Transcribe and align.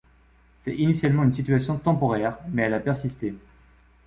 C’est 0.57 0.75
initialement 0.77 1.21
une 1.25 1.31
situation 1.31 1.77
temporaire, 1.77 2.39
mais 2.51 2.63
elle 2.63 2.73
a 2.73 2.79
persisté. 2.79 3.35